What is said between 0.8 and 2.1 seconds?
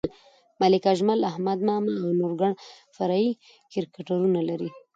اجمل، احمد ماما او